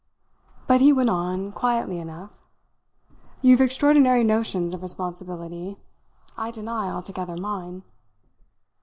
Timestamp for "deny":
6.49-6.89